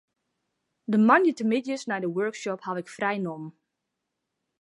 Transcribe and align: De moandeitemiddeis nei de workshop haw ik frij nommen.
De 0.91 0.97
moandeitemiddeis 1.07 1.83
nei 1.87 2.01
de 2.05 2.11
workshop 2.19 2.59
haw 2.65 2.77
ik 2.81 2.89
frij 2.95 3.17
nommen. 3.25 3.51